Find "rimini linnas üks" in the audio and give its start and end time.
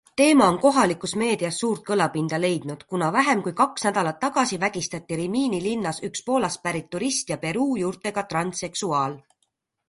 5.21-6.25